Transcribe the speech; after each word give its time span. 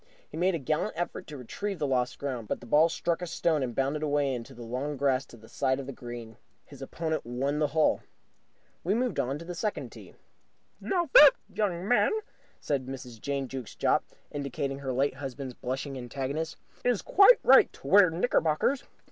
He 0.27 0.35
made 0.35 0.55
a 0.55 0.57
gallant 0.57 0.93
effort 0.95 1.27
to 1.27 1.37
retrieve 1.37 1.77
the 1.77 1.85
lost 1.85 2.17
ground, 2.17 2.47
but 2.47 2.59
the 2.59 2.65
ball 2.65 2.89
struck 2.89 3.21
a 3.21 3.27
stone 3.27 3.61
and 3.61 3.75
bounded 3.75 4.01
away 4.01 4.33
into 4.33 4.55
the 4.55 4.63
long 4.63 4.97
grass 4.97 5.27
to 5.27 5.37
the 5.37 5.47
side 5.47 5.79
of 5.79 5.85
the 5.85 5.93
green. 5.93 6.37
His 6.65 6.81
opponent 6.81 7.23
won 7.23 7.59
the 7.59 7.67
hole. 7.67 8.01
We 8.83 8.95
moved 8.95 9.17
to 9.17 9.37
the 9.45 9.53
second 9.53 9.91
tee. 9.91 10.15
"Now, 10.79 11.11
that 11.13 11.33
young 11.53 11.87
man," 11.87 12.11
said 12.59 12.87
Mrs. 12.87 13.21
Jane 13.21 13.47
Jukes 13.47 13.75
Jopp, 13.75 14.03
indicating 14.31 14.79
her 14.79 14.91
late 14.91 15.13
husband's 15.17 15.53
blushing 15.53 15.95
antagonist, 15.99 16.57
"is 16.83 17.03
quite 17.03 17.37
right 17.43 17.71
to 17.73 17.85
wear 17.87 18.09
knickerbockers. 18.09 18.81